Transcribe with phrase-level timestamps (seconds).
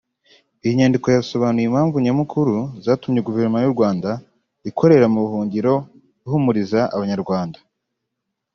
[0.63, 2.55] iyi nyandiko yasobanuye impamvu nyamukuru
[2.85, 4.09] zatumye Guverinoma y’u Rwanda
[4.69, 5.73] ikorera mu buhungiro
[6.25, 7.59] ihumuriza abanyarwanda